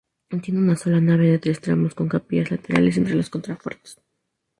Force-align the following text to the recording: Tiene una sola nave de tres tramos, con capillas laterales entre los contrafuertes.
Tiene 0.41 0.59
una 0.61 0.75
sola 0.75 0.99
nave 0.99 1.29
de 1.29 1.37
tres 1.37 1.61
tramos, 1.61 1.93
con 1.93 2.09
capillas 2.09 2.49
laterales 2.49 2.97
entre 2.97 3.13
los 3.13 3.29
contrafuertes. 3.29 4.01